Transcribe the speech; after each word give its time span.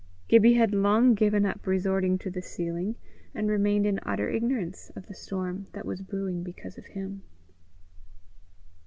Gibbie 0.27 0.55
had 0.55 0.73
long 0.73 1.13
given 1.13 1.45
up 1.45 1.67
resorting 1.67 2.17
to 2.17 2.31
the 2.31 2.41
ceiling, 2.41 2.95
and 3.35 3.47
remained 3.47 3.85
in 3.85 3.99
utter 4.01 4.27
ignorance 4.31 4.89
of 4.95 5.05
the 5.05 5.13
storm 5.13 5.67
that 5.73 5.85
was 5.85 6.01
brewing 6.01 6.41
because 6.41 6.75
of 6.75 6.87
him. 6.87 7.21